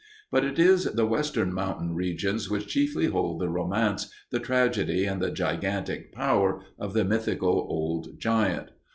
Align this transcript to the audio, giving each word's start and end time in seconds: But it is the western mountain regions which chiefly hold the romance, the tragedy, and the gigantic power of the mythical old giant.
But 0.31 0.43
it 0.43 0.57
is 0.57 0.85
the 0.85 1.05
western 1.05 1.53
mountain 1.53 1.93
regions 1.93 2.49
which 2.49 2.65
chiefly 2.67 3.05
hold 3.05 3.39
the 3.39 3.49
romance, 3.49 4.09
the 4.31 4.39
tragedy, 4.39 5.05
and 5.05 5.21
the 5.21 5.29
gigantic 5.29 6.11
power 6.11 6.63
of 6.79 6.93
the 6.95 7.05
mythical 7.05 7.67
old 7.69 8.19
giant. 8.19 8.71